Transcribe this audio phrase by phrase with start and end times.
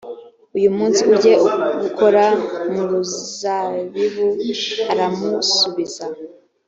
[0.57, 1.33] uyu munsi ujye
[1.85, 2.23] gukora
[2.73, 4.27] mu ruzabibu
[4.91, 6.05] aramusubiza